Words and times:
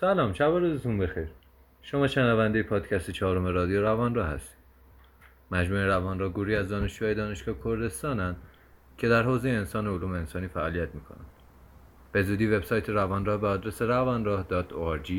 سلام 0.00 0.32
شب 0.32 0.44
روزتون 0.44 0.98
بخیر. 0.98 1.28
شما 1.82 2.06
شنونده 2.06 2.62
پادکست 2.62 3.10
چهارم 3.10 3.46
رادیو 3.46 3.82
روان 3.82 4.14
را 4.14 4.24
هستید. 4.24 4.58
مجموعه 5.50 5.86
روان 5.86 6.18
را 6.18 6.28
گروهی 6.28 6.56
از 6.56 6.68
دانشجوهای 6.68 7.14
دانشگاه 7.14 7.54
کردستانند 7.64 8.36
که 8.98 9.08
در 9.08 9.22
حوزه 9.22 9.48
انسان 9.48 9.86
و 9.86 9.98
علوم 9.98 10.12
انسانی 10.12 10.48
فعالیت 10.48 10.94
می‌کنند. 10.94 11.26
به 12.12 12.22
زودی 12.22 12.46
وبسایت 12.46 12.88
روان 12.88 13.24
را 13.24 13.38
به 13.38 13.46
آدرس 13.46 13.82
روانراه.org 13.82 15.12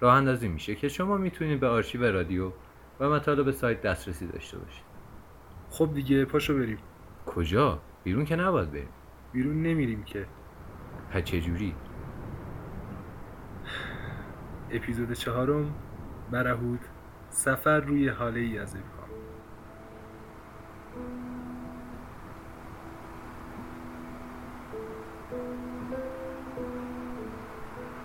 راه 0.00 0.14
اندازی 0.14 0.48
میشه 0.48 0.74
که 0.74 0.88
شما 0.88 1.16
می‌تونید 1.16 1.60
به 1.60 1.68
آرشیو 1.68 2.12
رادیو 2.12 2.52
و 3.00 3.08
مطالب 3.08 3.50
سایت 3.50 3.82
دسترسی 3.82 4.26
داشته 4.26 4.58
باشید. 4.58 4.84
خب 5.70 5.94
دیگه 5.94 6.24
پاشو 6.24 6.58
بریم. 6.58 6.78
کجا؟ 7.26 7.80
بیرون 8.04 8.24
که 8.24 8.36
نباید 8.36 8.70
بریم. 8.70 8.88
بیرون 9.32 9.62
نمیریم 9.62 10.02
که. 10.04 10.26
پس 11.10 11.22
چجوری؟ 11.22 11.74
اپیزود 14.72 15.12
چهارم 15.12 15.74
برهود 16.30 16.80
سفر 17.30 17.80
روی 17.80 18.08
حاله 18.08 18.40
ای 18.40 18.58
از 18.58 18.74
ابهام. 18.74 19.10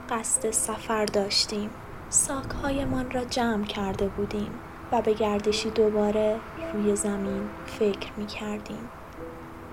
قصد 0.10 0.52
سفر 0.52 1.06
داشتیم. 1.06 1.70
ساکهایمان 2.10 3.12
را 3.12 3.24
جمع 3.24 3.66
کرده 3.66 4.08
بودیم 4.08 4.52
و 4.92 5.02
به 5.02 5.14
گردشی 5.14 5.70
دوباره 5.70 6.40
روی 6.74 6.96
زمین 6.96 7.50
فکر 7.66 8.12
می 8.18 8.26
کردیم 8.26 8.90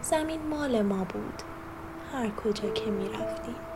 زمین 0.02 0.40
مال 0.50 0.82
ما 0.82 1.04
بود. 1.04 1.42
هر 2.12 2.30
کجا 2.30 2.70
که 2.70 2.90
می 2.90 3.08
رفتیم 3.08 3.71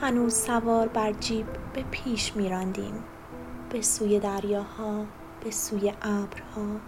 هنوز 0.00 0.34
سوار 0.34 0.88
بر 0.88 1.12
جیب 1.12 1.46
به 1.74 1.84
پیش 1.90 2.36
می 2.36 2.48
راندیم 2.48 3.04
به 3.70 3.82
سوی 3.82 4.20
دریاها 4.20 5.06
به 5.44 5.50
سوی 5.50 5.92
ابرها. 6.02 6.80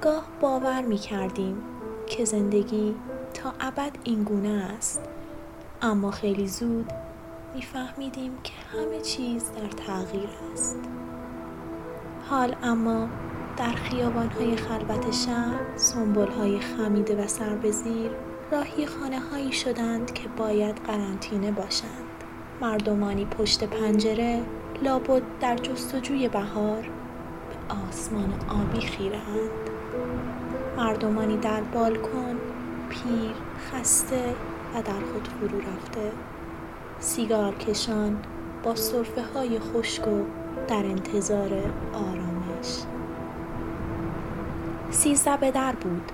گاه 0.00 0.26
باور 0.40 0.82
می 0.82 0.98
کردیم 0.98 1.62
که 2.06 2.24
زندگی 2.24 2.94
تا 3.34 3.52
ابد 3.60 3.92
اینگونه 4.04 4.48
است. 4.48 5.02
اما 5.82 6.10
خیلی 6.10 6.48
زود 6.48 6.92
میفهمیدیم 7.54 8.38
که 8.42 8.52
همه 8.72 9.00
چیز 9.00 9.50
در 9.52 9.68
تغییر 9.68 10.28
است. 10.52 10.78
حال 12.30 12.56
اما 12.62 13.08
در 13.56 13.72
خیابانهای 13.72 14.56
خلوت 14.56 15.10
شهر 15.10 15.60
های 16.38 16.60
خمیده 16.60 17.24
و 17.24 17.26
سر 17.26 17.54
به 17.56 17.70
زیر 17.70 18.10
راهی 18.50 18.86
خانه 18.86 19.20
هایی 19.20 19.52
شدند 19.52 20.12
که 20.12 20.28
باید 20.28 20.76
قرنطینه 20.76 21.52
باشند. 21.52 22.11
مردمانی 22.60 23.24
پشت 23.24 23.64
پنجره 23.64 24.40
لابد 24.82 25.22
در 25.40 25.56
جستجوی 25.56 26.28
بهار 26.28 26.82
به 26.82 27.74
آسمان 27.88 28.34
آبی 28.48 28.80
خیرهاند 28.80 29.50
مردمانی 30.76 31.36
در 31.36 31.60
بالکن 31.60 32.36
پیر 32.88 33.32
خسته 33.70 34.34
و 34.74 34.82
در 34.82 34.92
خود 35.12 35.28
فرو 35.28 35.58
رفته. 35.58 36.12
سیگار 36.98 37.54
کشان 37.54 38.16
با 38.62 38.74
صرفه 38.74 39.22
های 39.34 39.58
خشک 39.58 40.08
و 40.08 40.20
در 40.68 40.86
انتظار 40.86 41.50
آرامش. 41.92 42.78
سیزده 44.90 45.36
به 45.36 45.50
در 45.50 45.72
بود 45.72 46.12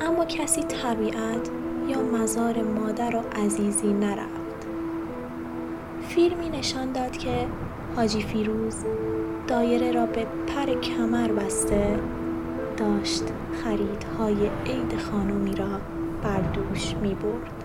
اما 0.00 0.24
کسی 0.24 0.62
طبیعت 0.62 1.50
یا 1.88 2.02
مزار 2.02 2.62
مادر 2.62 3.16
و 3.16 3.20
عزیزی 3.44 3.92
نرفت. 3.92 4.45
فیلمی 6.16 6.48
نشان 6.48 6.92
داد 6.92 7.16
که 7.16 7.46
حاجی 7.96 8.22
فیروز 8.22 8.74
دایره 9.48 9.92
را 9.92 10.06
به 10.06 10.26
پر 10.46 10.80
کمر 10.80 11.32
بسته 11.32 11.98
داشت 12.76 13.22
خریدهای 13.64 14.50
عید 14.66 15.00
خانومی 15.00 15.54
را 15.54 15.80
بر 16.22 16.40
دوش 16.40 16.94
می 16.94 17.14
برد. 17.14 17.64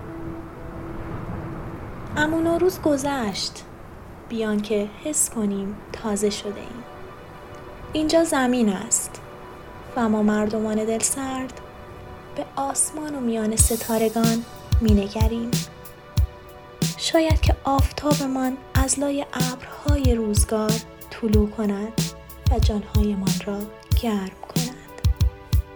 اما 2.17 2.57
روز 2.57 2.81
گذشت 2.81 3.63
بیان 4.29 4.61
که 4.61 4.89
حس 5.03 5.29
کنیم 5.29 5.75
تازه 5.93 6.29
شده 6.29 6.59
ایم. 6.59 6.83
اینجا 7.93 8.23
زمین 8.23 8.69
است 8.69 9.21
و 9.97 10.09
ما 10.09 10.23
مردمان 10.23 10.75
دل 10.75 10.99
سرد 10.99 11.61
به 12.35 12.45
آسمان 12.55 13.15
و 13.15 13.19
میان 13.19 13.55
ستارگان 13.55 14.45
می 14.81 14.91
نگریم. 14.93 15.51
شاید 17.03 17.41
که 17.41 17.55
آفتابمان 17.63 18.57
از 18.73 18.99
لای 18.99 19.25
ابرهای 19.33 20.15
روزگار 20.15 20.71
طلوع 21.09 21.49
کند 21.49 22.01
و 22.51 22.59
جانهایمان 22.59 23.33
را 23.45 23.59
گرم 24.01 24.31
کند 24.41 25.01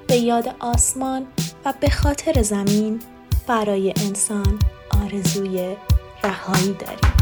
به 0.08 0.16
یاد 0.16 0.56
آسمان 0.60 1.28
و 1.66 1.74
به 1.80 1.90
خاطر 1.90 2.42
زمین 2.42 3.00
برای 3.48 3.94
انسان 3.98 4.60
آرزوی 4.92 5.76
رهایی 6.24 6.74
داریم. 6.74 7.15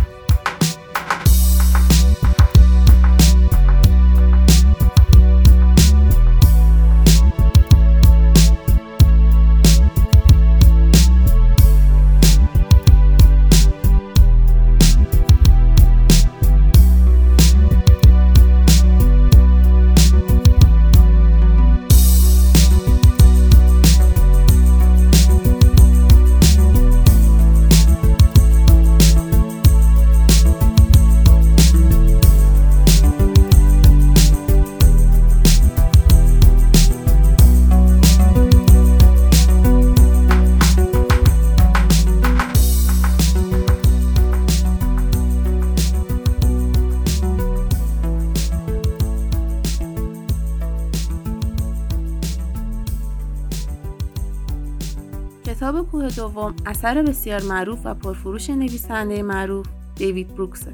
دوم 56.23 56.55
اثر 56.65 57.01
بسیار 57.01 57.41
معروف 57.41 57.79
و 57.83 57.93
پرفروش 57.93 58.49
نویسنده 58.49 59.23
معروف 59.23 59.67
دیوید 59.95 60.35
بروکسه 60.35 60.73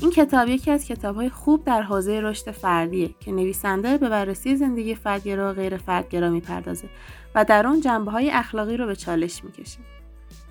این 0.00 0.10
کتاب 0.10 0.48
یکی 0.48 0.70
از 0.70 0.84
کتابهای 0.84 1.28
خوب 1.28 1.64
در 1.64 1.82
حوزه 1.82 2.20
رشد 2.20 2.50
فردیه 2.50 3.10
که 3.20 3.32
نویسنده 3.32 3.98
به 3.98 4.08
بررسی 4.08 4.56
زندگی 4.56 4.94
فردگرا 4.94 5.50
و 5.50 5.54
غیر 5.54 5.76
فردگرا 5.76 6.30
می‌پردازه 6.30 6.88
و 7.34 7.44
در 7.44 7.66
آن 7.66 7.80
جنبه 7.80 8.10
های 8.10 8.30
اخلاقی 8.30 8.76
رو 8.76 8.86
به 8.86 8.96
چالش 8.96 9.44
می‌کشه. 9.44 9.78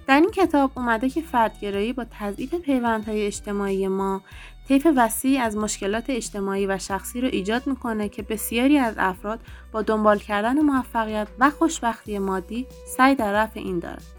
در 0.07 0.19
این 0.19 0.31
کتاب 0.31 0.71
اومده 0.75 1.09
که 1.09 1.21
فردگرایی 1.21 1.93
با 1.93 2.05
تضعیف 2.19 2.55
پیوندهای 2.55 3.25
اجتماعی 3.25 3.87
ما 3.87 4.21
طیف 4.67 4.87
وسیعی 4.97 5.37
از 5.37 5.57
مشکلات 5.57 6.05
اجتماعی 6.09 6.65
و 6.65 6.77
شخصی 6.77 7.21
رو 7.21 7.27
ایجاد 7.27 7.67
می‌کنه 7.67 8.09
که 8.09 8.21
بسیاری 8.21 8.77
از 8.77 8.95
افراد 8.97 9.39
با 9.71 9.81
دنبال 9.81 10.19
کردن 10.19 10.59
موفقیت 10.59 11.27
و 11.39 11.49
خوشبختی 11.49 12.19
مادی 12.19 12.67
سعی 12.97 13.15
در 13.15 13.33
رفع 13.33 13.59
این 13.59 13.79
دارد. 13.79 14.14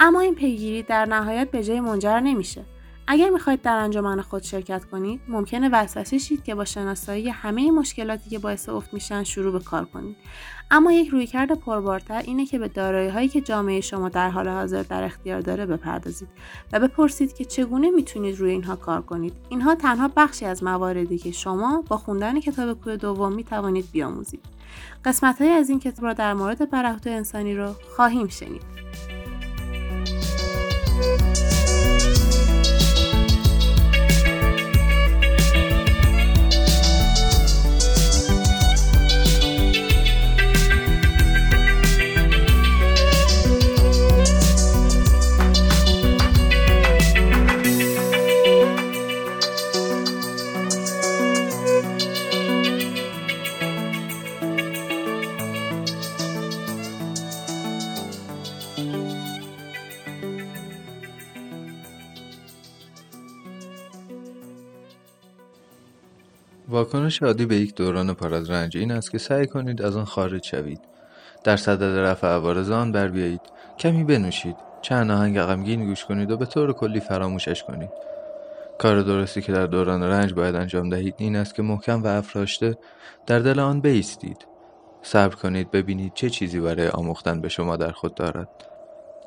اما 0.00 0.20
این 0.20 0.34
پیگیری 0.34 0.82
در 0.82 1.04
نهایت 1.04 1.50
به 1.50 1.64
جای 1.64 1.80
منجر 1.80 2.20
نمیشه. 2.20 2.64
اگر 3.06 3.30
می‌خواید 3.30 3.62
در 3.62 3.76
انجمن 3.76 4.20
خود 4.20 4.42
شرکت 4.42 4.84
کنید 4.84 5.20
ممکنه 5.28 5.68
وسوسه 5.72 6.18
شید 6.18 6.44
که 6.44 6.54
با 6.54 6.64
شناسایی 6.64 7.28
همه 7.28 7.70
مشکلاتی 7.70 8.30
که 8.30 8.38
باعث 8.38 8.68
افت 8.68 8.94
میشن 8.94 9.24
شروع 9.24 9.52
به 9.52 9.60
کار 9.64 9.84
کنید. 9.84 10.16
اما 10.70 10.92
یک 10.92 11.08
رویکرد 11.08 11.52
پربارتر 11.52 12.18
اینه 12.18 12.46
که 12.46 12.58
به 12.58 12.68
دارایی 12.68 13.08
هایی 13.08 13.28
که 13.28 13.40
جامعه 13.40 13.80
شما 13.80 14.08
در 14.08 14.30
حال 14.30 14.48
حاضر 14.48 14.82
در 14.82 15.02
اختیار 15.02 15.40
داره 15.40 15.66
بپردازید 15.66 16.28
و 16.72 16.80
بپرسید 16.80 17.32
که 17.32 17.44
چگونه 17.44 17.90
می‌تونید 17.90 18.38
روی 18.38 18.50
اینها 18.50 18.76
کار 18.76 19.02
کنید. 19.02 19.34
اینها 19.48 19.74
تنها 19.74 20.10
بخشی 20.16 20.44
از 20.44 20.62
مواردی 20.62 21.18
که 21.18 21.32
شما 21.32 21.84
با 21.88 21.96
خوندن 21.96 22.40
کتاب 22.40 22.80
کوه 22.80 22.96
دوم 22.96 23.32
می‌توانید 23.32 23.90
بیاموزید. 23.92 24.44
قسمت 25.04 25.42
های 25.42 25.50
از 25.50 25.70
این 25.70 25.80
کتاب 25.80 26.04
را 26.04 26.12
در 26.12 26.34
مورد 26.34 26.70
برهوت 26.70 27.06
انسانی 27.06 27.54
رو 27.54 27.74
خواهیم 27.96 28.28
شنید. 28.28 28.62
واکنش 66.94 67.22
عادی 67.22 67.46
به 67.46 67.56
یک 67.56 67.74
دوران 67.74 68.14
پر 68.14 68.34
از 68.34 68.50
رنج 68.50 68.76
این 68.76 68.92
است 68.92 69.10
که 69.10 69.18
سعی 69.18 69.46
کنید 69.46 69.82
از 69.82 69.96
آن 69.96 70.04
خارج 70.04 70.44
شوید. 70.44 70.80
در 71.44 71.56
صدد 71.56 71.98
رفع 71.98 72.26
عوارض 72.26 72.70
آن 72.70 72.92
بر 72.92 73.08
بیایید. 73.08 73.40
کمی 73.78 74.04
بنوشید. 74.04 74.56
چند 74.82 75.10
آهنگ 75.10 75.40
غمگین 75.40 75.86
گوش 75.86 76.04
کنید 76.04 76.30
و 76.30 76.36
به 76.36 76.46
طور 76.46 76.72
کلی 76.72 77.00
فراموشش 77.00 77.62
کنید. 77.62 77.90
کار 78.78 79.02
درستی 79.02 79.42
که 79.42 79.52
در 79.52 79.66
دوران 79.66 80.02
رنج 80.02 80.34
باید 80.34 80.54
انجام 80.54 80.90
دهید 80.90 81.14
این 81.18 81.36
است 81.36 81.54
که 81.54 81.62
محکم 81.62 82.02
و 82.02 82.06
افراشته 82.06 82.76
در 83.26 83.38
دل 83.38 83.60
آن 83.60 83.80
بیستید. 83.80 84.46
صبر 85.02 85.34
کنید 85.34 85.70
ببینید 85.70 86.12
چه 86.14 86.30
چیزی 86.30 86.60
برای 86.60 86.88
آموختن 86.88 87.40
به 87.40 87.48
شما 87.48 87.76
در 87.76 87.92
خود 87.92 88.14
دارد. 88.14 88.48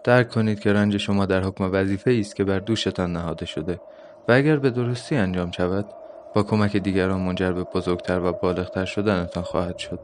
درک 0.03 0.29
کنید 0.29 0.59
که 0.59 0.73
رنج 0.73 0.97
شما 0.97 1.25
در 1.25 1.43
حکم 1.43 1.69
وظیفه 1.73 2.17
است 2.19 2.35
که 2.35 2.43
بر 2.43 2.59
دوشتان 2.59 3.13
نهاده 3.13 3.45
شده 3.45 3.79
و 4.27 4.31
اگر 4.31 4.57
به 4.57 4.69
درستی 4.69 5.15
انجام 5.15 5.51
شود 5.51 5.85
با 6.33 6.43
کمک 6.43 6.77
دیگران 6.77 7.21
منجر 7.21 7.51
به 7.51 7.63
بزرگتر 7.63 8.19
و 8.19 8.31
بالغتر 8.31 8.85
شدنتان 8.85 9.43
خواهد 9.43 9.77
شد. 9.77 9.99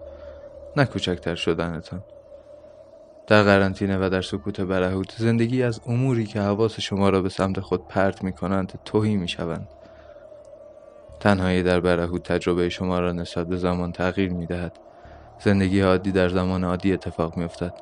نه 0.78 0.86
کوچکتر 0.86 1.36
شدنتان. 1.36 2.04
در 3.28 3.44
قرنطینه 3.44 3.98
و 3.98 4.10
در 4.10 4.22
سکوت 4.22 4.62
برهوت 4.62 5.16
زندگی 5.18 5.64
از 5.64 5.82
اموری 5.88 6.26
که 6.26 6.42
حواس 6.42 6.80
شما 6.80 7.10
را 7.10 7.22
به 7.22 7.30
سمت 7.30 7.60
خود 7.60 7.88
پرت 7.88 8.24
می 8.24 8.34
کنند 8.34 8.80
توهی 8.86 9.16
می 9.16 9.28
شوند 9.28 9.68
تنهایی 11.20 11.64
در 11.64 11.80
برهوت 11.80 12.24
تجربه 12.24 12.70
شما 12.70 13.00
را 13.00 13.12
نسبت 13.12 13.48
به 13.48 13.58
زمان 13.58 13.92
تغییر 13.92 14.34
می 14.34 14.46
دهد 14.46 14.80
زندگی 15.40 15.82
عادی 15.82 16.12
در 16.12 16.30
زمان 16.30 16.64
عادی 16.64 16.94
اتفاق 16.94 17.38
می 17.38 17.44
افتد 17.44 17.74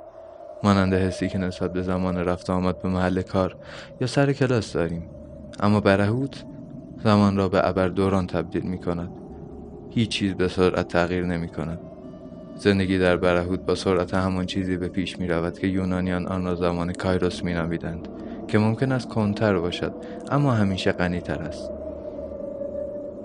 مانند 0.64 0.94
حسی 0.94 1.30
که 1.30 1.38
نسبت 1.38 1.74
به 1.74 1.82
زمان 1.82 2.18
رفت 2.18 2.50
آمد 2.50 2.82
به 2.82 2.90
محل 2.90 3.22
کار 3.22 3.56
یا 4.02 4.08
سر 4.08 4.34
کلاس 4.34 4.74
داریم. 4.74 5.10
اما 5.60 5.80
برهوت 5.80 6.44
زمان 7.04 7.38
را 7.38 7.50
به 7.50 7.68
ابر 7.68 7.88
دوران 7.88 8.28
تبدیل 8.28 8.64
می 8.64 8.78
کند. 8.78 9.10
هیچ 9.90 10.10
چیز 10.10 10.34
به 10.34 10.48
سرعت 10.48 10.88
تغییر 10.88 11.26
نمی 11.26 11.48
کند. 11.48 11.80
زندگی 12.56 12.98
در 12.98 13.18
برهوت 13.18 13.60
با 13.60 13.76
سرعت 13.76 14.14
همان 14.14 14.46
چیزی 14.46 14.78
به 14.78 14.88
پیش 14.88 15.20
می 15.20 15.28
رود 15.28 15.60
که 15.60 15.68
یونانیان 15.68 16.28
آن 16.28 16.46
را 16.46 16.56
زمان 16.56 16.94
کایروس 16.94 17.44
می 17.44 17.54
نامیدند 17.54 18.08
که 18.48 18.60
ممکن 18.60 18.92
است 18.92 19.08
کنتر 19.08 19.60
باشد 19.60 19.94
اما 20.32 20.52
همیشه 20.52 20.92
غنیتر 20.92 21.42
است. 21.42 21.72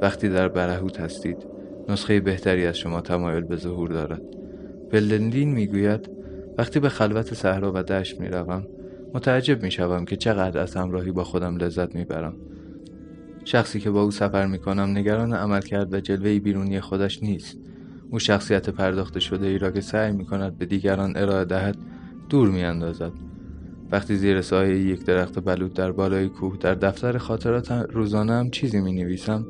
وقتی 0.02 0.28
در 0.28 0.48
برهوت 0.48 1.00
هستید 1.00 1.46
نسخه 1.88 2.20
بهتری 2.20 2.66
از 2.66 2.78
شما 2.78 3.00
تمایل 3.00 3.44
به 3.44 3.56
ظهور 3.56 3.88
دارد. 3.88 4.22
بلندین 4.90 5.52
می‌گوید 5.52 6.10
وقتی 6.58 6.80
به 6.80 6.88
خلوت 6.88 7.34
صحرا 7.34 7.72
و 7.74 7.82
دشت 7.82 8.20
می‌روم 8.20 8.66
متعجب 9.14 9.62
می‌شوم 9.62 10.04
که 10.04 10.16
چقدر 10.16 10.60
از 10.60 10.76
همراهی 10.76 11.10
با 11.10 11.24
خودم 11.24 11.56
لذت 11.56 11.94
می‌برم 11.94 12.34
شخصی 13.46 13.80
که 13.80 13.90
با 13.90 14.02
او 14.02 14.10
سفر 14.10 14.46
می‌کنم 14.46 14.90
نگران 14.90 15.32
عمل 15.32 15.60
کرد 15.60 15.94
و 15.94 16.00
جلوه 16.00 16.38
بیرونی 16.38 16.80
خودش 16.80 17.22
نیست. 17.22 17.58
او 18.10 18.18
شخصیت 18.18 18.70
پرداخته 18.70 19.20
شده 19.20 19.46
ای 19.46 19.58
را 19.58 19.70
که 19.70 19.80
سعی 19.80 20.12
می 20.12 20.24
کند 20.24 20.58
به 20.58 20.66
دیگران 20.66 21.16
ارائه 21.16 21.44
دهد 21.44 21.76
دور 22.28 22.48
می 22.48 22.64
اندازد. 22.64 23.12
وقتی 23.92 24.16
زیر 24.16 24.40
سایه 24.40 24.78
یک 24.78 25.04
درخت 25.04 25.44
بلود 25.44 25.72
در 25.72 25.92
بالای 25.92 26.28
کوه 26.28 26.56
در 26.60 26.74
دفتر 26.74 27.18
خاطرات 27.18 27.72
روزانه 27.72 28.32
هم 28.32 28.50
چیزی 28.50 28.80
می 28.80 28.92
نویسم 28.92 29.46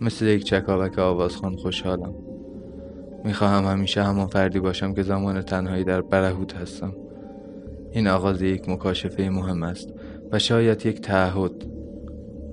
مثل 0.00 0.26
یک 0.26 0.44
چکاوک 0.44 0.98
آوازخان 0.98 1.56
خوشحالم. 1.56 2.14
می‌خواهم 3.24 3.64
همیشه 3.64 4.02
همان 4.02 4.26
فردی 4.26 4.60
باشم 4.60 4.94
که 4.94 5.02
زمان 5.02 5.42
تنهایی 5.42 5.84
در 5.84 6.00
برهوت 6.00 6.56
هستم. 6.56 6.92
این 7.92 8.08
آغاز 8.08 8.42
یک 8.42 8.68
مکاشفه 8.68 9.28
مهم 9.28 9.62
است 9.62 9.92
و 10.32 10.38
شاید 10.38 10.86
یک 10.86 11.00
تعهد. 11.00 11.73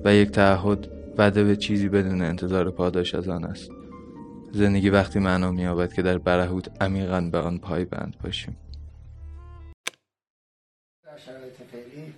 و 0.05 0.13
یک 0.13 0.31
تعهد 0.31 0.87
وعده 1.17 1.43
به 1.43 1.55
چیزی 1.55 1.89
بدون 1.89 2.21
انتظار 2.21 2.71
پاداش 2.71 3.15
از 3.15 3.29
آن 3.29 3.43
است. 3.43 3.71
زندگی 4.51 4.89
وقتی 4.89 5.19
معنا 5.19 5.51
مییابد 5.51 5.93
که 5.93 6.01
در 6.01 6.17
برهوت 6.17 6.81
عمیقا 6.81 7.21
به 7.21 7.37
آن 7.37 7.59
پای 7.59 7.85
بند 7.85 8.17
باشیم. 8.23 8.57
در 11.03 11.17
شرایط 11.17 11.53
فعلی 11.53 12.13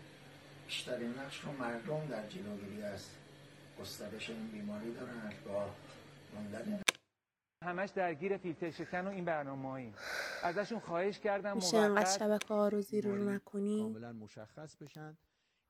بیشترین 0.68 1.10
نقش 1.10 1.40
رو 1.40 1.52
مردم 1.60 2.08
در 2.10 2.28
جلوگیری 2.28 2.84
از 2.84 3.06
گسترش 3.82 4.30
این 4.30 4.48
بیماری 4.52 4.94
دارن 4.94 5.32
با 5.48 5.66
موندن. 6.36 6.82
همش 7.66 7.90
درگیر 7.90 8.38
فیلتر 8.38 8.72
شکن 8.72 9.08
و 9.08 9.10
این 9.10 9.26
برنامه 9.26 9.94
ازشون 10.44 10.80
خواهش 10.80 11.20
کردم 11.20 11.56
میشه 11.56 11.78
انقدر 11.78 12.18
شبکه 12.20 12.54
ها 12.54 12.68
رو 12.68 12.82
زیر 12.82 13.08
رو 13.08 13.30
نکنی؟ 13.30 13.82
کاملا 13.82 14.14
مشخص 14.14 14.76
بشن. 14.76 15.18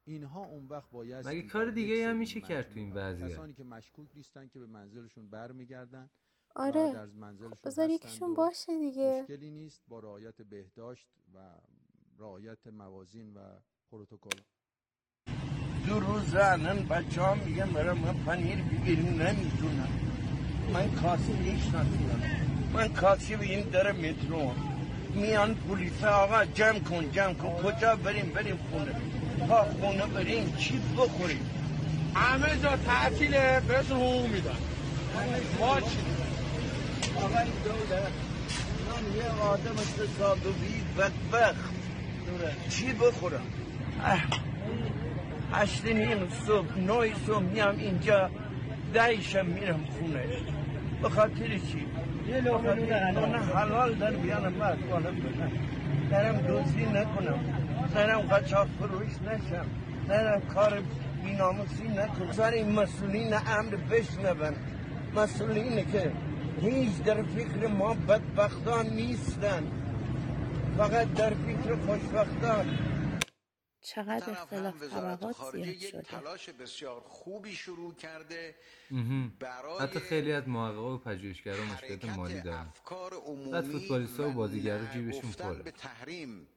اینها 0.05 0.45
اون 0.45 0.67
وقت 0.67 0.91
باید 0.91 1.27
مگه 1.27 1.41
کار 1.41 1.71
دیگه 1.71 2.07
هم 2.07 2.17
میشه 2.17 2.41
کرد 2.41 2.69
تو 2.73 2.79
این 2.79 2.93
وضعیت؟ 2.93 3.31
کسانی 3.31 3.53
که 3.53 3.63
مشکوک 3.63 4.07
نیستن 4.15 4.47
که 4.47 4.59
به 4.59 4.65
منزلشون 4.65 5.29
برمیگردن 5.29 6.09
آره. 6.55 7.07
خب 7.49 7.57
بذار 7.63 7.89
یکیشون 7.89 8.33
باشه 8.33 8.79
دیگه. 8.79 9.21
مشکلی 9.21 9.51
نیست 9.51 9.83
با 9.87 9.99
رعایت 9.99 10.41
بهداشت 10.41 11.07
و 11.33 11.39
رعایت 12.19 12.67
موازین 12.67 13.33
و 13.33 13.39
پروتکل. 13.91 14.39
دو 15.87 15.99
روز 15.99 16.23
زنن 16.31 16.87
بچه 16.87 17.21
ها 17.21 17.35
میگن 17.35 17.71
برای 17.73 17.99
ما 17.99 18.13
پنیر 18.25 18.63
بگیریم 18.63 19.21
نمی‌تونم 19.21 19.89
من 20.73 20.95
کاسه 20.95 21.39
می‌شناسیم 21.39 22.21
من 22.73 22.93
کاسه 22.93 23.37
به 23.37 23.45
این 23.45 23.69
در 23.69 23.91
مترو 23.91 24.51
میان 25.15 25.55
پلیس 25.55 26.03
آقا 26.03 26.45
جمع 26.45 26.79
کن 26.79 27.11
جمع 27.11 27.33
کن. 27.33 27.61
کجا 27.63 27.95
بریم؟ 27.95 28.33
بریم 28.33 28.57
خونه. 28.57 29.01
تا 29.47 29.65
خونه 29.65 30.05
بریم 30.05 30.55
چی 30.57 30.81
بخوریم؟ 30.97 31.49
همه 32.15 32.47
جا 32.63 32.77
تعطیله 32.77 33.61
بهتون 33.67 33.97
حقوق 33.97 34.27
میدن. 34.27 34.51
ما 35.59 35.79
چی؟ 35.79 35.97
آقای 37.15 37.45
دولت 37.63 38.11
من 38.89 39.15
یه 39.15 39.41
آدم 39.41 39.75
تصادفی 39.75 40.83
بدبخت. 40.97 41.73
چی 42.69 42.93
بخورم؟ 42.93 43.45
هشت 45.53 45.85
نیم 45.85 46.17
صبح 46.47 46.77
نوی 46.77 47.13
صبح 47.27 47.39
میام 47.39 47.77
اینجا 47.77 48.29
دهیشم 48.93 49.45
میرم 49.45 49.85
خونه. 49.99 50.23
به 51.01 51.09
خاطر 51.09 51.47
چی؟ 51.47 51.85
یه 52.27 52.41
لغمه 52.41 52.95
حلال 53.55 53.93
در 53.93 54.11
بیانم 54.11 54.53
بعد 54.53 54.77
کنم 54.89 55.15
درم 56.11 56.37
دوزی 56.37 56.85
نکنم. 56.85 57.62
درم 57.87 58.21
قچاق 58.21 58.67
فروش 58.79 59.21
نشم. 59.21 59.65
درم 60.07 60.41
کار 60.41 60.83
بیناموسی 61.23 61.87
نکنم. 61.87 62.31
سر 62.31 62.51
این 62.51 62.71
مسئولین 62.71 63.33
امر 63.33 63.75
بشنون. 63.75 64.55
مسئولینه 65.15 65.91
که 65.91 66.11
هیچ 66.61 67.03
در 67.03 67.23
فکر 67.23 67.67
ما 67.67 67.93
بدبختان 67.93 68.89
نیستن. 68.89 69.71
فقط 70.77 71.13
در 71.13 71.33
فکر 71.33 71.75
خوشبختان. 71.75 72.79
چقدر 73.81 74.31
اختلاف 74.31 74.83
طبقات 74.83 75.35
زیاد 75.51 75.77
شده. 75.77 76.01
تلاش 76.01 76.49
بسیار 76.49 77.01
خوبی 77.07 77.51
شروع 77.51 77.93
کرده. 77.93 78.55
برای 79.39 79.79
حتی 79.79 79.99
خیلی 79.99 80.33
از 80.33 80.47
محققا 80.47 80.95
و 80.95 80.97
پژوهشگرا 80.97 81.63
مشکلات 81.73 82.17
مالی 82.17 82.41
دارن. 82.41 82.67
بعد 83.51 83.63
فوتبالیست‌ها 83.63 84.29
و 84.29 84.31
بازیگرا 84.31 84.85
جیبشون 84.85 85.31
پره. 85.31 85.63
به 85.63 85.71
تحریم. 85.71 86.47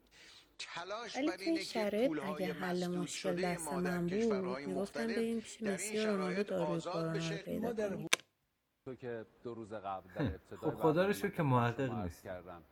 ولی 1.16 1.30
تو 1.30 1.34
این 1.40 1.62
شرایط 1.62 2.18
اگه 2.22 2.52
حل 2.52 2.86
مشکل 2.86 3.42
دست 3.42 3.72
ما 3.72 3.80
در 3.80 3.98
من 3.98 4.06
بود 4.06 4.12
می‌گفتم 4.58 5.06
مختلف 5.06 5.16
بریم 5.16 5.40
پیش 5.40 5.54
در 5.54 5.66
این 5.66 5.74
مسی 5.74 5.98
و 5.98 6.06
رونالدو 6.06 6.42
داروی 6.42 6.80
کرونا 6.80 7.28
رو. 7.30 7.36
پیدا 7.44 7.74
کنیم 7.74 8.08
تو 8.84 8.94
که 8.94 9.26
دو 9.42 9.54
روز 9.54 9.72
قبل 9.72 10.14
در 10.14 10.22
ابتدای 10.22 10.70
خب 10.70 10.76
خدا 10.76 11.06
رو 11.06 11.12
شکر 11.12 11.30
که 11.30 11.42
محقق 11.42 11.92
نیست. 11.92 12.22
کردم 12.22 12.62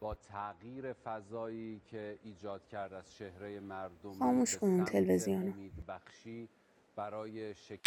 با 0.00 0.14
تغییر 0.14 0.92
فضایی 0.92 1.80
که 1.90 2.18
ایجاد 2.22 2.68
کرد 2.68 2.92
از 2.92 3.14
چهره 3.14 3.60
مردم 3.60 4.12
خاموش 4.12 4.54
به 4.54 4.60
کن 4.60 4.66
اون. 4.66 4.86
امیدبخشی 5.28 6.48
برای 6.96 7.54
شک... 7.54 7.80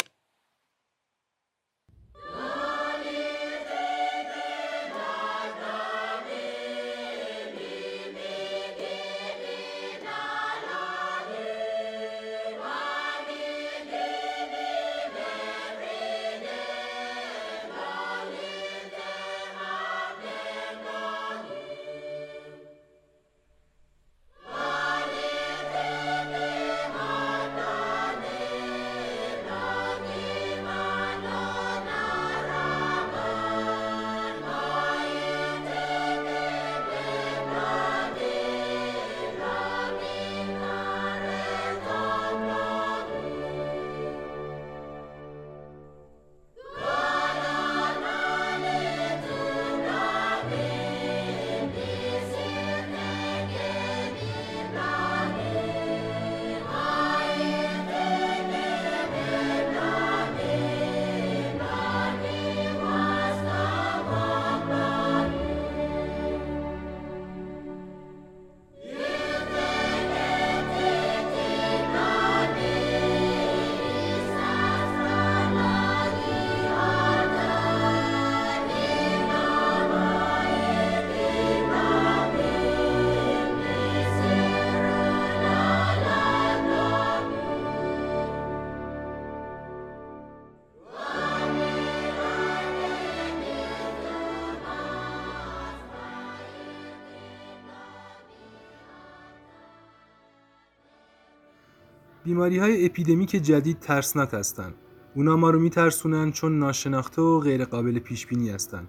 بیماری 102.24 102.58
های 102.58 102.86
اپیدمیک 102.86 103.30
جدید 103.30 103.80
ترسناک 103.80 104.34
هستند. 104.34 104.74
اونا 105.14 105.36
ما 105.36 105.50
رو 105.50 105.58
میترسونن 105.58 106.32
چون 106.32 106.58
ناشناخته 106.58 107.22
و 107.22 107.40
غیر 107.40 107.64
قابل 107.64 107.98
پیش 107.98 108.26
بینی 108.26 108.50
هستند. 108.50 108.88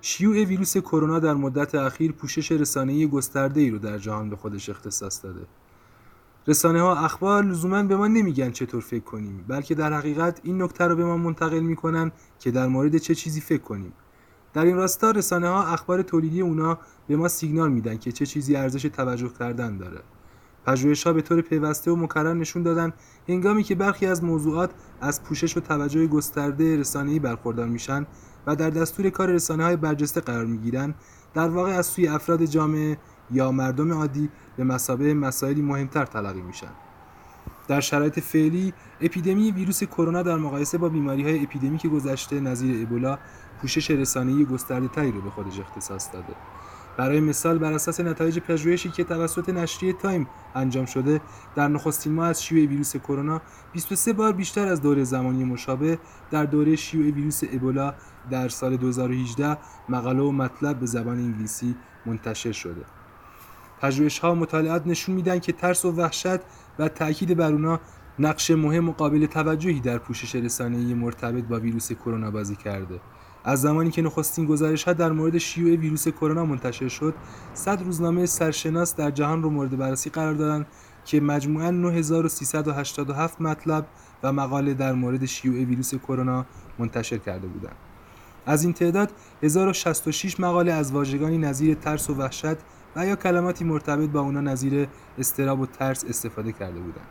شیوع 0.00 0.44
ویروس 0.44 0.76
کرونا 0.76 1.18
در 1.18 1.34
مدت 1.34 1.74
اخیر 1.74 2.12
پوشش 2.12 2.52
رسانه‌ای 2.52 3.06
گسترده‌ای 3.06 3.70
رو 3.70 3.78
در 3.78 3.98
جهان 3.98 4.30
به 4.30 4.36
خودش 4.36 4.68
اختصاص 4.68 5.24
داده. 5.24 5.46
رسانه 6.46 6.80
ها 6.80 6.96
اخبار 6.96 7.44
لزوما 7.44 7.82
به 7.82 7.96
ما 7.96 8.06
نمیگن 8.06 8.50
چطور 8.50 8.80
فکر 8.80 9.04
کنیم 9.04 9.44
بلکه 9.48 9.74
در 9.74 9.92
حقیقت 9.92 10.40
این 10.42 10.62
نکته 10.62 10.84
رو 10.84 10.96
به 10.96 11.04
ما 11.04 11.16
منتقل 11.16 11.60
می‌کنن 11.60 12.12
که 12.38 12.50
در 12.50 12.66
مورد 12.66 12.96
چه 12.96 13.14
چیزی 13.14 13.40
فکر 13.40 13.62
کنیم 13.62 13.92
در 14.54 14.64
این 14.64 14.76
راستا 14.76 15.10
رسانه 15.10 15.48
ها 15.48 15.64
اخبار 15.64 16.02
تولیدی 16.02 16.40
اونا 16.40 16.78
به 17.08 17.16
ما 17.16 17.28
سیگنال 17.28 17.70
میدن 17.70 17.96
که 17.96 18.12
چه 18.12 18.26
چیزی 18.26 18.56
ارزش 18.56 18.82
توجه 18.82 19.28
کردن 19.38 19.76
داره 19.76 20.00
پژوهش 20.66 21.06
ها 21.06 21.12
به 21.12 21.22
طور 21.22 21.40
پیوسته 21.40 21.90
و 21.90 21.96
مکرر 21.96 22.34
نشون 22.34 22.62
دادن 22.62 22.92
هنگامی 23.28 23.62
که 23.62 23.74
برخی 23.74 24.06
از 24.06 24.24
موضوعات 24.24 24.70
از 25.00 25.22
پوشش 25.22 25.56
و 25.56 25.60
توجه 25.60 26.06
گسترده 26.06 26.76
رسانه‌ای 26.76 27.18
برخوردار 27.18 27.68
میشن 27.68 28.06
و 28.46 28.56
در 28.56 28.70
دستور 28.70 29.10
کار 29.10 29.28
رسانه 29.28 29.64
های 29.64 29.76
برجسته 29.76 30.20
قرار 30.20 30.46
می‌گیرن 30.46 30.94
در 31.34 31.48
واقع 31.48 31.70
از 31.70 31.86
سوی 31.86 32.08
افراد 32.08 32.44
جامعه 32.44 32.98
یا 33.30 33.52
مردم 33.52 33.92
عادی 33.92 34.28
به 34.56 34.64
مسابه 34.64 35.14
مسائلی 35.14 35.62
مهمتر 35.62 36.04
تلقی 36.04 36.42
میشن. 36.42 36.70
در 37.68 37.80
شرایط 37.80 38.20
فعلی 38.20 38.72
اپیدمی 39.00 39.50
ویروس 39.50 39.84
کرونا 39.84 40.22
در 40.22 40.36
مقایسه 40.36 40.78
با 40.78 40.88
بیماری 40.88 41.22
های 41.22 41.42
اپیدمیک 41.42 41.86
گذشته 41.86 42.40
نظیر 42.40 42.82
ابولا 42.82 43.18
پوشش 43.60 43.90
رسانه‌ای 43.90 44.44
گسترده 44.44 44.88
تری 44.88 45.12
رو 45.12 45.20
به 45.20 45.30
خودش 45.30 45.60
اختصاص 45.60 46.12
داده. 46.12 46.34
برای 46.96 47.20
مثال 47.20 47.58
بر 47.58 47.72
اساس 47.72 48.00
نتایج 48.00 48.38
پژوهشی 48.38 48.88
که 48.88 49.04
توسط 49.04 49.48
نشریه 49.48 49.92
تایم 49.92 50.28
انجام 50.54 50.86
شده 50.86 51.20
در 51.54 51.68
نخستین 51.68 52.12
ماه 52.12 52.28
از 52.28 52.44
شیوع 52.44 52.68
ویروس 52.68 52.96
کرونا 52.96 53.42
23 53.72 54.12
بار 54.12 54.32
بیشتر 54.32 54.68
از 54.68 54.82
دوره 54.82 55.04
زمانی 55.04 55.44
مشابه 55.44 55.98
در 56.30 56.44
دوره 56.44 56.76
شیوع 56.76 57.10
ویروس 57.10 57.40
ابولا 57.52 57.94
در 58.30 58.48
سال 58.48 58.76
2018 58.76 59.58
مقاله 59.88 60.22
و 60.22 60.30
مطلب 60.30 60.80
به 60.80 60.86
زبان 60.86 61.18
انگلیسی 61.18 61.76
منتشر 62.06 62.52
شده. 62.52 62.84
پژوهش 63.80 64.18
ها 64.18 64.34
مطالعات 64.34 64.86
نشون 64.86 65.14
میدن 65.14 65.38
که 65.38 65.52
ترس 65.52 65.84
و 65.84 65.92
وحشت 65.92 66.40
و 66.78 66.88
تاکید 66.88 67.36
بر 67.36 67.52
اونا 67.52 67.80
نقش 68.18 68.50
مهم 68.50 68.88
و 68.88 68.92
قابل 68.92 69.26
توجهی 69.26 69.80
در 69.80 69.98
پوشش 69.98 70.34
رسانه‌ای 70.34 70.94
مرتبط 70.94 71.44
با 71.44 71.60
ویروس 71.60 71.92
کرونا 71.92 72.30
بازی 72.30 72.56
کرده. 72.56 73.00
از 73.46 73.60
زمانی 73.60 73.90
که 73.90 74.02
نخستین 74.02 74.46
گزارش 74.46 74.84
ها 74.84 74.92
در 74.92 75.12
مورد 75.12 75.38
شیوع 75.38 75.76
ویروس 75.76 76.08
کرونا 76.08 76.44
منتشر 76.44 76.88
شد 76.88 77.14
100 77.54 77.82
روزنامه 77.82 78.26
سرشناس 78.26 78.96
در 78.96 79.10
جهان 79.10 79.42
رو 79.42 79.50
مورد 79.50 79.76
بررسی 79.76 80.10
قرار 80.10 80.34
دادن 80.34 80.66
که 81.04 81.20
مجموعاً 81.20 81.70
9387 81.70 83.40
مطلب 83.40 83.86
و 84.22 84.32
مقاله 84.32 84.74
در 84.74 84.92
مورد 84.92 85.24
شیوع 85.24 85.64
ویروس 85.64 85.94
کرونا 85.94 86.46
منتشر 86.78 87.18
کرده 87.18 87.46
بودند 87.46 87.76
از 88.46 88.64
این 88.64 88.72
تعداد 88.72 89.10
1066 89.42 90.40
مقاله 90.40 90.72
از 90.72 90.92
واژگانی 90.92 91.38
نظیر 91.38 91.74
ترس 91.74 92.10
و 92.10 92.14
وحشت 92.14 92.56
و 92.96 93.06
یا 93.06 93.16
کلماتی 93.16 93.64
مرتبط 93.64 94.10
با 94.10 94.20
اونا 94.20 94.40
نظیر 94.40 94.88
استراب 95.18 95.60
و 95.60 95.66
ترس 95.66 96.04
استفاده 96.04 96.52
کرده 96.52 96.80
بودند. 96.80 97.06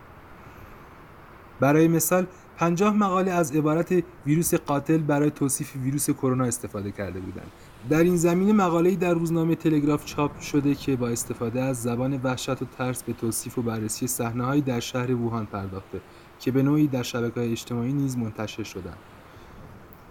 برای 1.59 1.87
مثال 1.87 2.27
50 2.57 2.93
مقاله 2.93 3.31
از 3.31 3.51
عبارت 3.51 4.03
ویروس 4.25 4.53
قاتل 4.53 4.97
برای 4.97 5.31
توصیف 5.31 5.75
ویروس 5.75 6.09
کرونا 6.09 6.43
استفاده 6.43 6.91
کرده 6.91 7.19
بودند. 7.19 7.51
در 7.89 8.03
این 8.03 8.15
زمینه 8.15 8.53
مقاله‌ای 8.53 8.95
در 8.95 9.13
روزنامه 9.13 9.55
تلگراف 9.55 10.05
چاپ 10.05 10.39
شده 10.39 10.75
که 10.75 10.95
با 10.95 11.07
استفاده 11.07 11.61
از 11.61 11.81
زبان 11.81 12.19
وحشت 12.23 12.61
و 12.61 12.65
ترس 12.77 13.03
به 13.03 13.13
توصیف 13.13 13.57
و 13.57 13.61
بررسی 13.61 14.07
صحنه‌هایی 14.07 14.61
در 14.61 14.79
شهر 14.79 15.11
ووهان 15.11 15.45
پرداخته 15.45 16.01
که 16.39 16.51
به 16.51 16.63
نوعی 16.63 16.87
در 16.87 17.03
شبکه‌های 17.03 17.51
اجتماعی 17.51 17.93
نیز 17.93 18.17
منتشر 18.17 18.63
شدند. 18.63 18.97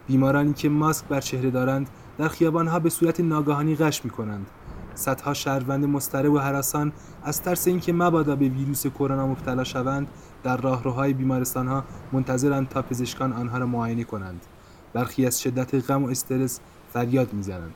بیمارانی 0.06 0.52
که 0.52 0.68
ماسک 0.68 1.04
بر 1.04 1.20
چهره 1.20 1.50
دارند 1.50 1.88
در 2.18 2.28
خیابانها 2.28 2.78
به 2.78 2.90
صورت 2.90 3.20
ناگهانی 3.20 3.76
غش 3.76 4.04
می‌کنند 4.04 4.46
صدها 4.94 5.34
شهروند 5.34 5.84
مضطرب 5.84 6.32
و 6.32 6.38
حراسان 6.38 6.92
از 7.22 7.42
ترس 7.42 7.66
اینکه 7.66 7.92
مبادا 7.92 8.36
به 8.36 8.48
ویروس 8.48 8.86
کرونا 8.86 9.26
مبتلا 9.26 9.64
شوند 9.64 10.08
در 10.44 10.56
راهروهای 10.56 11.12
بیمارستانها 11.12 11.84
منتظرند 12.12 12.68
تا 12.68 12.82
پزشکان 12.82 13.32
آنها 13.32 13.58
را 13.58 13.66
معاینه 13.66 14.04
کنند. 14.04 14.46
برخی 14.92 15.26
از 15.26 15.42
شدت 15.42 15.90
غم 15.90 16.04
و 16.04 16.08
استرس 16.08 16.60
فریاد 16.92 17.32
می‌زنند. 17.32 17.74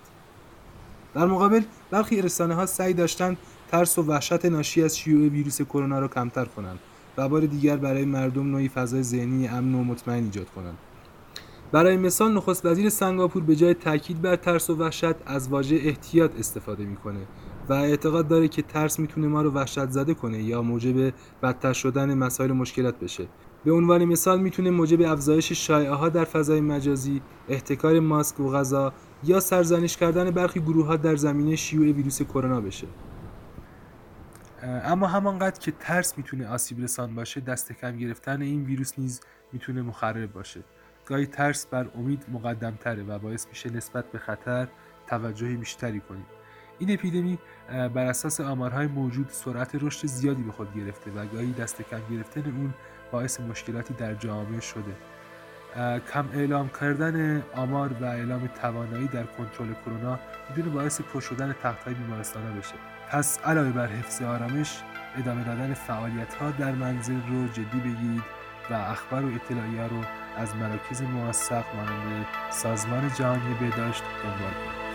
در 1.14 1.26
مقابل 1.26 1.62
برخی 1.90 2.22
رسانه 2.22 2.54
ها 2.54 2.66
سعی 2.66 2.94
داشتند 2.94 3.36
ترس 3.68 3.98
و 3.98 4.02
وحشت 4.02 4.44
ناشی 4.44 4.82
از 4.82 4.98
شیوع 4.98 5.28
ویروس 5.28 5.62
کرونا 5.62 5.98
را 5.98 6.08
کمتر 6.08 6.44
کنند 6.44 6.78
و 7.16 7.28
بار 7.28 7.40
دیگر 7.40 7.76
برای 7.76 8.04
مردم 8.04 8.50
نوعی 8.50 8.68
فضای 8.68 9.02
ذهنی 9.02 9.48
امن 9.48 9.74
و 9.74 9.84
مطمئن 9.84 10.24
ایجاد 10.24 10.50
کنند. 10.50 10.78
برای 11.72 11.96
مثال 11.96 12.32
نخست 12.32 12.66
وزیر 12.66 12.88
سنگاپور 12.88 13.42
به 13.42 13.56
جای 13.56 13.74
تاکید 13.74 14.22
بر 14.22 14.36
ترس 14.36 14.70
و 14.70 14.76
وحشت 14.76 15.14
از 15.26 15.48
واژه 15.48 15.76
احتیاط 15.82 16.30
استفاده 16.38 16.84
می‌کنه. 16.84 17.20
و 17.68 17.72
اعتقاد 17.72 18.28
داره 18.28 18.48
که 18.48 18.62
ترس 18.62 18.98
می‌تونه 18.98 19.28
ما 19.28 19.42
رو 19.42 19.50
وحشت 19.50 19.90
زده 19.90 20.14
کنه 20.14 20.42
یا 20.42 20.62
موجب 20.62 21.12
بدتر 21.42 21.72
شدن 21.72 22.14
مسائل 22.14 22.52
مشکلات 22.52 22.98
بشه 22.98 23.28
به 23.64 23.72
عنوان 23.72 24.04
مثال 24.04 24.40
می‌تونه 24.40 24.70
موجب 24.70 25.00
افزایش 25.00 25.52
شایعه 25.52 25.92
ها 25.92 26.08
در 26.08 26.24
فضای 26.24 26.60
مجازی، 26.60 27.22
احتکار 27.48 28.00
ماسک 28.00 28.40
و 28.40 28.52
غذا 28.52 28.92
یا 29.24 29.40
سرزنش 29.40 29.96
کردن 29.96 30.30
برخی 30.30 30.60
گروه 30.60 30.86
ها 30.86 30.96
در 30.96 31.16
زمینه 31.16 31.56
شیوع 31.56 31.92
ویروس 31.92 32.22
کرونا 32.22 32.60
بشه. 32.60 32.86
اما 34.62 35.06
همانقدر 35.06 35.60
که 35.60 35.72
ترس 35.80 36.18
می‌تونه 36.18 36.48
آسیب 36.48 36.80
رسان 36.80 37.14
باشه 37.14 37.40
دست 37.40 37.72
کم 37.72 37.96
گرفتن 37.96 38.42
این 38.42 38.64
ویروس 38.64 38.98
نیز 38.98 39.20
می‌تونه 39.52 39.82
مخرب 39.82 40.32
باشه. 40.32 40.60
گاهی 41.06 41.26
ترس 41.26 41.66
بر 41.66 41.90
امید 41.94 42.24
مقدم 42.32 42.78
تره 42.80 43.02
و 43.02 43.18
باعث 43.18 43.46
میشه 43.48 43.70
نسبت 43.70 44.12
به 44.12 44.18
خطر 44.18 44.68
توجه 45.06 45.56
بیشتری 45.56 46.00
کنیم 46.00 46.26
این 46.78 46.92
اپیدمی 46.92 47.38
بر 47.68 48.06
اساس 48.06 48.40
آمارهای 48.40 48.86
موجود 48.86 49.28
سرعت 49.30 49.70
رشد 49.74 50.06
زیادی 50.06 50.42
به 50.42 50.52
خود 50.52 50.74
گرفته 50.74 51.10
و 51.10 51.26
گاهی 51.26 51.52
دست 51.52 51.82
کم 51.82 52.00
گرفتن 52.10 52.40
اون 52.40 52.74
باعث 53.12 53.40
مشکلاتی 53.40 53.94
در 53.94 54.14
جامعه 54.14 54.60
شده. 54.60 54.94
کم 56.12 56.28
اعلام 56.34 56.70
کردن 56.80 57.42
آمار 57.54 57.92
و 57.92 58.04
اعلام 58.04 58.46
توانایی 58.46 59.08
در 59.08 59.24
کنترل 59.24 59.74
کرونا 59.84 60.18
می‌تونه 60.48 60.74
باعث 60.74 61.00
پر 61.00 61.20
شدن 61.20 61.54
تختهای 61.62 61.94
بیمارستان 61.94 62.58
بشه. 62.58 62.74
پس 63.10 63.40
علاوه 63.40 63.70
بر 63.70 63.86
حفظ 63.86 64.22
آرامش 64.22 64.82
ادامه 65.18 65.44
دادن 65.44 65.74
فعالیت 65.74 66.34
ها 66.34 66.50
در 66.50 66.72
منزل 66.72 67.20
رو 67.28 67.48
جدی 67.48 67.78
بگیرید 67.78 68.22
و 68.70 68.74
اخبار 68.74 69.24
و 69.24 69.34
اطلاعیه 69.34 69.88
رو 69.88 70.02
از 70.36 70.56
مراکز 70.56 71.02
موثق 71.02 71.64
مانند 71.76 72.26
سازمان 72.50 73.10
جهانی 73.18 73.54
بهداشت 73.60 74.02
دنبال 74.02 74.52
کنید. 74.52 74.87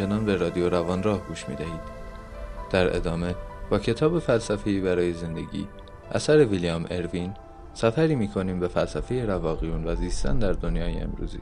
همچنان 0.00 0.24
به 0.24 0.36
رادیو 0.36 0.68
روان 0.68 1.02
راه 1.02 1.26
گوش 1.26 1.48
می 1.48 1.54
دهید. 1.54 1.80
در 2.70 2.96
ادامه 2.96 3.34
با 3.70 3.78
کتاب 3.78 4.18
فلسفی 4.18 4.80
برای 4.80 5.12
زندگی 5.12 5.68
اثر 6.12 6.44
ویلیام 6.44 6.86
اروین 6.90 7.34
سفری 7.74 8.14
می 8.14 8.28
کنیم 8.28 8.60
به 8.60 8.68
فلسفه 8.68 9.26
رواقیون 9.26 9.84
و 9.84 9.94
زیستن 9.94 10.38
در 10.38 10.52
دنیای 10.52 11.00
امروزی. 11.00 11.40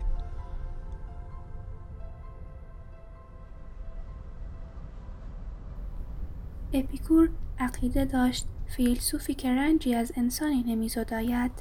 اپیکور 6.72 7.28
عقیده 7.58 8.04
داشت 8.04 8.46
فیلسوفی 8.66 9.34
که 9.34 9.50
رنجی 9.50 9.94
از 9.94 10.12
انسانی 10.16 10.62
نمیزداید 10.62 11.52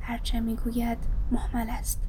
هرچه 0.00 0.40
می‌گوید 0.40 0.98
محمل 1.32 1.66
است 1.70 2.04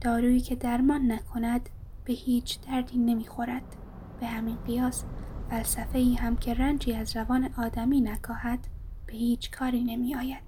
دارویی 0.00 0.40
که 0.40 0.56
درمان 0.56 1.12
نکند 1.12 1.68
به 2.06 2.12
هیچ 2.12 2.60
دردی 2.60 2.98
نمی‌خورد 2.98 3.76
به 4.20 4.26
همین 4.26 4.56
قیاس 4.56 5.04
فلسفه 5.50 5.98
ای 5.98 6.14
هم 6.14 6.36
که 6.36 6.54
رنجی 6.54 6.94
از 6.94 7.16
روان 7.16 7.50
آدمی 7.58 8.00
نکاهد 8.00 8.66
به 9.06 9.12
هیچ 9.12 9.50
کاری 9.50 9.84
نمی 9.84 10.14
آید. 10.14 10.46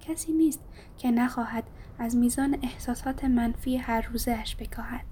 کسی 0.00 0.32
نیست 0.32 0.60
که 0.96 1.10
نخواهد 1.10 1.64
از 1.98 2.16
میزان 2.16 2.58
احساسات 2.62 3.24
منفی 3.24 3.76
هر 3.76 4.00
روزهش 4.00 4.56
بکاهد. 4.56 5.06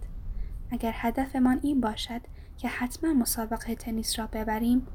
اگر 0.70 0.92
هدفمان 0.94 1.60
این 1.62 1.80
باشد 1.80 2.20
که 2.56 2.68
حتما 2.68 3.14
مسابقه 3.14 3.74
تنیس 3.74 4.18
را 4.18 4.26
ببریم 4.26 4.86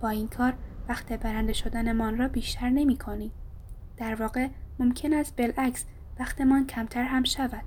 با 0.00 0.08
این 0.08 0.28
کار 0.28 0.54
وقت 0.88 1.12
برنده 1.12 1.52
شدنمان 1.52 2.18
را 2.18 2.28
بیشتر 2.28 2.70
نمی 2.70 2.96
کنیم. 2.96 3.32
در 3.96 4.14
واقع 4.14 4.48
ممکن 4.78 5.12
است 5.12 5.36
بالعکس 5.36 5.84
وقتمان 6.18 6.66
کمتر 6.66 7.04
هم 7.04 7.24
شود. 7.24 7.64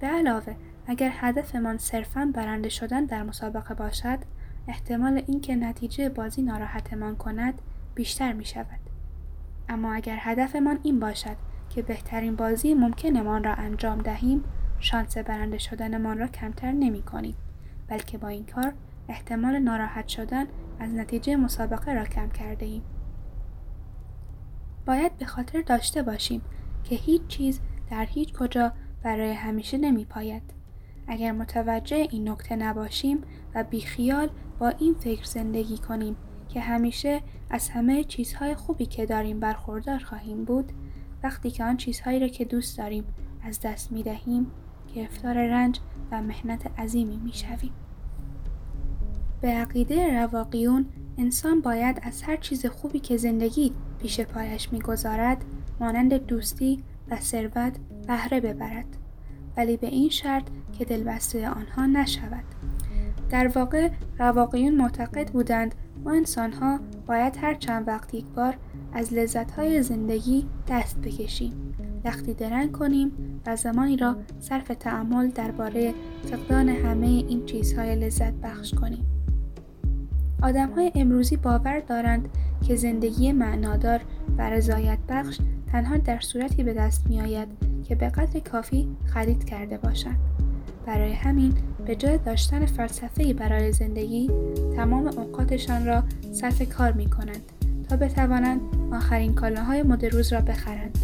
به 0.00 0.06
علاوه 0.06 0.56
اگر 0.86 1.10
هدفمان 1.14 1.78
صرفا 1.78 2.30
برنده 2.34 2.68
شدن 2.68 3.04
در 3.04 3.22
مسابقه 3.22 3.74
باشد 3.74 4.18
احتمال 4.68 5.22
اینکه 5.26 5.56
نتیجه 5.56 6.08
بازی 6.08 6.42
ناراحتمان 6.42 7.16
کند 7.16 7.62
بیشتر 7.94 8.32
می 8.32 8.44
شود. 8.44 8.80
اما 9.68 9.94
اگر 9.94 10.16
هدفمان 10.20 10.78
این 10.82 11.00
باشد 11.00 11.36
که 11.70 11.82
بهترین 11.82 12.36
بازی 12.36 12.74
ممکنمان 12.74 13.44
را 13.44 13.54
انجام 13.54 13.98
دهیم 13.98 14.44
شانس 14.78 15.18
برنده 15.18 15.58
شدنمان 15.58 16.18
را 16.18 16.26
کمتر 16.26 16.72
نمی 16.72 17.02
کنیم 17.02 17.34
بلکه 17.88 18.18
با 18.18 18.28
این 18.28 18.46
کار 18.46 18.72
احتمال 19.08 19.58
ناراحت 19.58 20.08
شدن 20.08 20.46
از 20.80 20.94
نتیجه 20.94 21.36
مسابقه 21.36 21.92
را 21.92 22.04
کم 22.04 22.28
کرده 22.28 22.66
ایم. 22.66 22.82
باید 24.86 25.18
به 25.18 25.24
خاطر 25.24 25.62
داشته 25.62 26.02
باشیم 26.02 26.42
که 26.84 26.94
هیچ 26.94 27.26
چیز 27.26 27.60
در 27.90 28.04
هیچ 28.04 28.32
کجا 28.32 28.72
برای 29.02 29.32
همیشه 29.32 29.78
نمی 29.78 30.04
پاید. 30.04 30.61
اگر 31.06 31.32
متوجه 31.32 31.96
این 31.96 32.28
نکته 32.28 32.56
نباشیم 32.56 33.18
و 33.54 33.64
بیخیال 33.64 34.30
با 34.58 34.68
این 34.68 34.94
فکر 34.94 35.24
زندگی 35.24 35.78
کنیم 35.78 36.16
که 36.48 36.60
همیشه 36.60 37.20
از 37.50 37.68
همه 37.68 38.04
چیزهای 38.04 38.54
خوبی 38.54 38.86
که 38.86 39.06
داریم 39.06 39.40
برخوردار 39.40 39.98
خواهیم 39.98 40.44
بود 40.44 40.72
وقتی 41.22 41.50
که 41.50 41.64
آن 41.64 41.76
چیزهایی 41.76 42.20
را 42.20 42.28
که 42.28 42.44
دوست 42.44 42.78
داریم 42.78 43.04
از 43.42 43.60
دست 43.60 43.92
می 43.92 44.02
دهیم 44.02 44.46
گرفتار 44.94 45.34
رنج 45.34 45.80
و 46.10 46.22
مهنت 46.22 46.80
عظیمی 46.80 47.16
می 47.16 47.32
شویم. 47.32 47.72
به 49.40 49.48
عقیده 49.48 50.20
رواقیون 50.20 50.86
انسان 51.18 51.60
باید 51.60 52.00
از 52.02 52.22
هر 52.22 52.36
چیز 52.36 52.66
خوبی 52.66 52.98
که 52.98 53.16
زندگی 53.16 53.72
پیش 53.98 54.20
پایش 54.20 54.72
می‌گذارد 54.72 55.44
مانند 55.80 56.14
دوستی 56.14 56.82
و 57.08 57.16
ثروت 57.16 57.78
بهره 58.06 58.40
ببرد 58.40 59.01
ولی 59.56 59.76
به 59.76 59.86
این 59.86 60.08
شرط 60.08 60.44
که 60.78 60.84
دلبسته 60.84 61.48
آنها 61.48 61.86
نشود. 61.86 62.44
در 63.30 63.48
واقع 63.48 63.90
رواقیون 64.18 64.74
معتقد 64.74 65.30
بودند 65.32 65.74
ما 66.04 66.12
انسانها 66.12 66.80
باید 67.06 67.36
هر 67.36 67.54
چند 67.54 67.88
وقت 67.88 68.14
یک 68.14 68.24
بار 68.24 68.56
از 68.92 69.12
لذتهای 69.14 69.82
زندگی 69.82 70.46
دست 70.68 70.98
بکشیم. 71.00 71.74
وقتی 72.04 72.34
درنگ 72.34 72.72
کنیم 72.72 73.12
و 73.46 73.56
زمانی 73.56 73.96
را 73.96 74.16
صرف 74.40 74.68
تعمل 74.68 75.28
درباره 75.28 75.94
فقدان 76.24 76.68
همه 76.68 77.06
این 77.06 77.46
چیزهای 77.46 77.96
لذت 77.96 78.32
بخش 78.32 78.74
کنیم. 78.74 79.06
آدم 80.42 80.70
های 80.70 80.92
امروزی 80.94 81.36
باور 81.36 81.80
دارند 81.80 82.28
که 82.68 82.76
زندگی 82.76 83.32
معنادار 83.32 84.00
و 84.38 84.50
رضایت 84.50 84.98
بخش 85.08 85.38
تنها 85.72 85.96
در 85.96 86.20
صورتی 86.20 86.62
به 86.62 86.74
دست 86.74 87.06
می 87.06 87.20
آید 87.20 87.71
که 87.84 87.94
به 87.94 88.08
قدر 88.08 88.40
کافی 88.40 88.88
خرید 89.04 89.44
کرده 89.44 89.78
باشند. 89.78 90.18
برای 90.86 91.12
همین 91.12 91.54
به 91.86 91.96
جای 91.96 92.18
داشتن 92.18 92.66
فلسفه‌ای 92.66 93.32
برای 93.32 93.72
زندگی 93.72 94.30
تمام 94.76 95.06
اوقاتشان 95.06 95.86
را 95.86 96.02
صرف 96.32 96.62
کار 96.62 96.92
می 96.92 97.10
کنند 97.10 97.42
تا 97.88 97.96
بتوانند 97.96 98.60
آخرین 98.92 99.34
کالاهای 99.34 99.82
مد 99.82 100.04
روز 100.04 100.32
را 100.32 100.40
بخرند. 100.40 100.98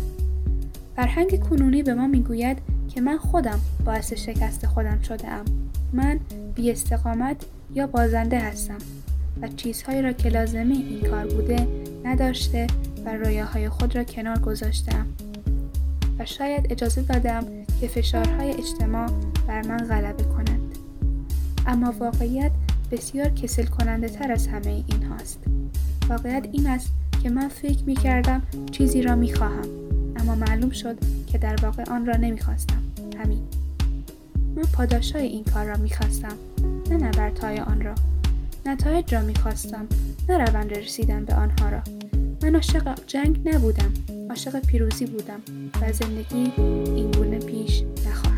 فرهنگ 0.97 1.41
کنونی 1.41 1.83
به 1.83 1.95
ما 1.95 2.07
می‌گوید 2.07 2.59
که 2.89 3.01
من 3.01 3.19
خودم 3.19 3.61
باعث 3.85 4.13
شکست 4.13 4.67
خودم 4.67 5.01
شده 5.01 5.29
ام. 5.29 5.45
من 5.93 6.21
بی 6.55 6.71
استقامت 6.71 7.37
یا 7.75 7.87
بازنده 7.87 8.39
هستم 8.39 8.79
و 9.43 9.49
چیزهایی 9.49 10.03
را 10.03 10.13
که 10.13 10.29
لازمه 10.29 10.75
این 10.75 11.01
کار 11.11 11.27
بوده 11.27 11.67
نداشته 12.05 12.67
و 13.05 13.17
رویاهای 13.17 13.69
خود 13.69 13.97
را 13.97 14.05
کنار 14.05 14.39
گذاشتم 14.39 15.07
و 16.19 16.25
شاید 16.25 16.73
اجازه 16.73 17.03
دادم 17.03 17.45
که 17.81 17.89
فشارهای 17.89 18.51
اجتماع 18.51 19.11
بر 19.49 19.63
من 19.63 19.77
غلبه 19.77 20.23
کنند 20.23 20.79
اما 21.67 21.95
واقعیت 21.99 22.51
بسیار 22.91 23.29
کسل 23.29 23.67
کننده 23.67 24.09
تر 24.09 24.33
از 24.33 24.47
همه 24.47 24.85
این 24.87 25.03
هاست. 25.03 25.39
واقعیت 26.09 26.49
این 26.53 26.67
است 26.67 26.93
که 27.23 27.31
من 27.31 27.49
فکر 27.49 27.85
می 27.85 27.95
کردم 27.95 28.43
چیزی 28.71 29.03
را 29.03 29.15
می 29.15 29.35
خواهم 29.35 29.69
اما 30.17 30.35
معلوم 30.35 30.71
شد 30.71 30.99
که 31.27 31.39
در 31.39 31.57
واقع 31.63 31.85
آن 31.91 32.07
را 32.07 32.17
نمی 32.17 32.41
خواستم 32.41 32.83
همین. 33.19 33.43
من 34.57 34.63
پاداشای 34.73 35.27
این 35.27 35.45
کار 35.45 35.67
را 35.67 35.77
می 35.77 35.91
خواستم 35.91 36.37
نه 36.91 36.97
نبردهای 36.97 37.59
آن 37.59 37.81
را. 37.81 37.95
نتایج 38.67 39.15
را 39.15 39.23
می‌خواستم 39.23 39.87
نه 40.29 40.39
روند 40.39 40.73
رسیدن 40.73 41.25
به 41.25 41.35
آنها 41.35 41.69
را. 41.69 41.83
من 42.43 42.55
عاشق 42.55 42.95
جنگ 43.07 43.49
نبودم. 43.49 44.18
عاشق 44.31 44.61
پیروزی 44.67 45.07
بودم 45.07 45.41
و 45.83 45.93
زندگی 45.93 46.53
این 46.97 47.11
گونه 47.11 47.39
پیش 47.39 47.83
نخواهد. 48.07 48.38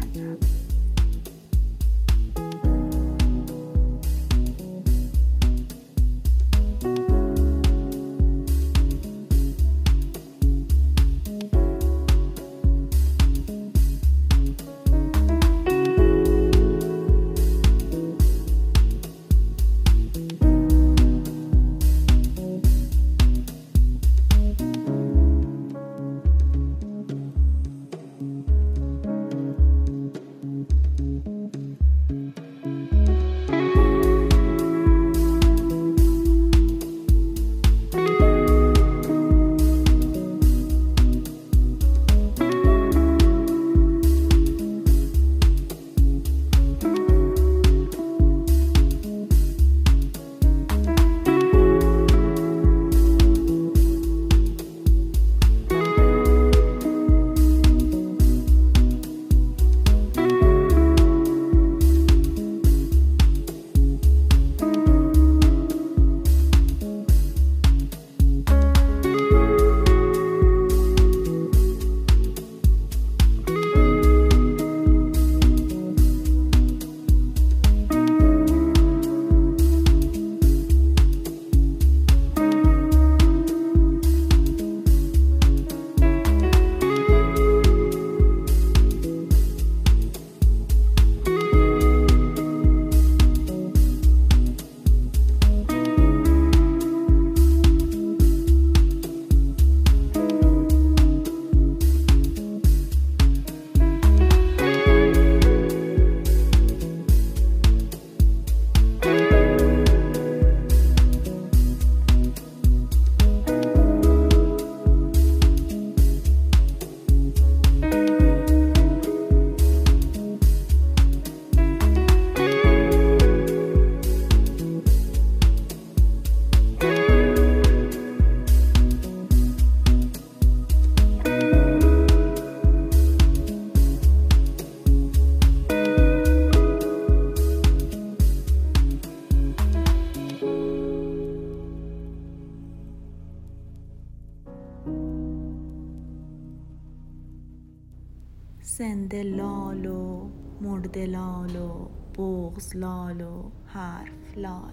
لال 152.76 153.20
و 153.20 153.42
حرف 153.66 154.36
لال. 154.36 154.72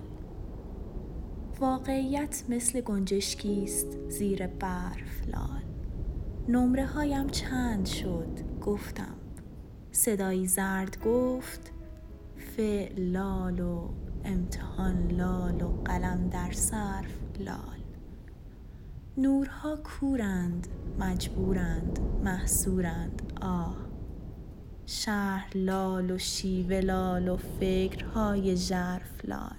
واقعیت 1.60 2.44
مثل 2.50 2.82
گنجشکی 2.82 3.64
است 3.64 4.10
زیر 4.10 4.48
برف 4.48 5.28
لال. 5.28 5.64
نمره 6.50 6.86
هایم 6.86 7.28
چند 7.28 7.86
شد؟ 7.86 8.40
گفتم. 8.62 9.16
صدایی 9.92 10.48
زرد 10.48 10.98
گفت 11.06 11.72
فعل 12.38 13.12
لال 13.12 13.60
و 13.60 13.90
امتحان 14.26 15.08
لال 15.12 15.62
و 15.62 15.68
قلم 15.86 16.30
در 16.30 16.52
صرف 16.52 17.20
لال. 17.40 17.82
نورها 19.18 19.76
کورند 19.76 20.68
مجبورند 21.00 22.00
محصورند. 22.24 23.34
آه. 23.42 23.87
شهر 24.90 25.58
لال 25.58 26.12
و 26.12 26.18
شیوه 26.18 26.80
لال 26.80 27.28
و 27.28 27.38
فکرهای 27.38 28.56
ژرف 28.56 29.26
لال. 29.26 29.56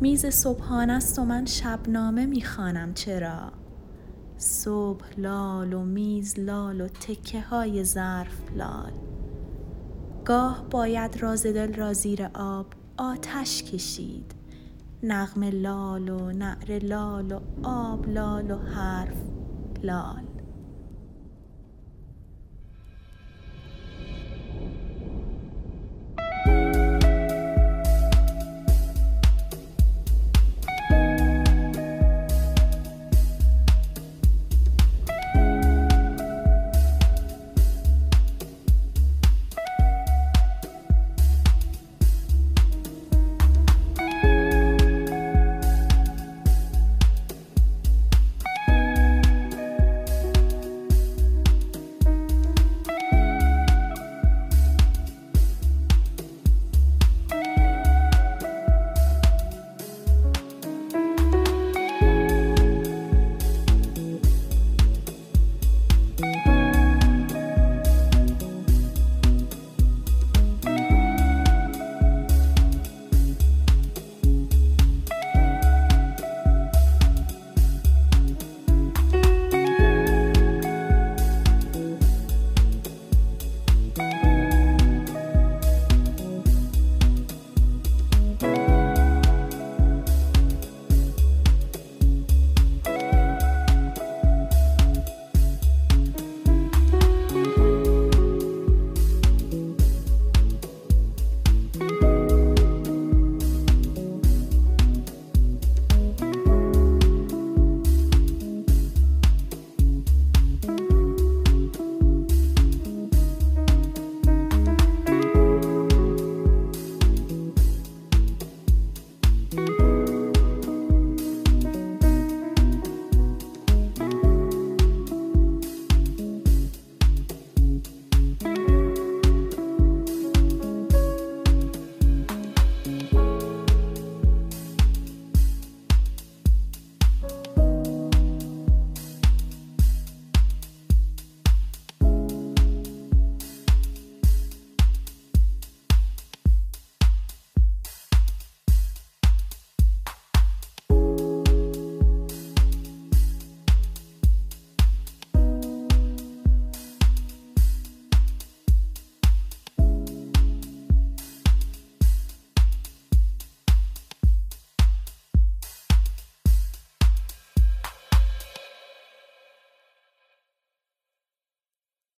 میز 0.00 0.26
صبحانه 0.26 0.92
است 0.92 1.18
و 1.18 1.24
من 1.24 1.46
شبنامه 1.46 2.26
می‌خوانم. 2.26 2.94
چرا؟ 2.94 3.52
صبح 4.36 5.04
لال 5.16 5.72
و 5.72 5.84
میز 5.84 6.38
لال 6.38 6.80
و 6.80 6.88
تکه 6.88 7.40
های 7.40 7.84
ظرف 7.84 8.52
لال. 8.56 8.92
گاه 10.24 10.66
باید 10.70 11.16
راز 11.22 11.46
دل 11.46 11.74
را 11.74 11.92
زیر 11.92 12.30
آب 12.34 12.66
آتش 12.96 13.62
کشید. 13.62 14.34
نغمه 15.02 15.50
لال 15.50 16.08
و 16.08 16.32
نعره 16.32 16.78
لال 16.78 17.32
و 17.32 17.40
آب 17.62 18.08
لال 18.08 18.50
و 18.50 18.58
حرف 18.58 19.16
لال. 19.82 20.27